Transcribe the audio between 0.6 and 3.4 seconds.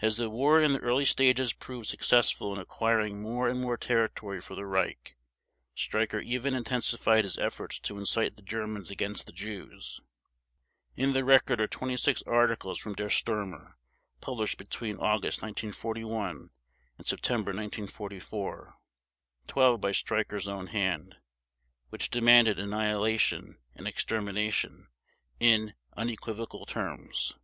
in the early stages proved successful in acquiring